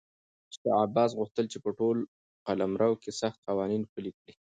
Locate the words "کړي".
4.19-4.33